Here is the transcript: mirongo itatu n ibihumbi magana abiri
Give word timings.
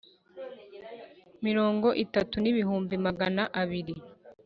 mirongo 1.45 1.87
itatu 2.03 2.35
n 2.43 2.45
ibihumbi 2.51 2.95
magana 3.05 3.43
abiri 3.61 3.95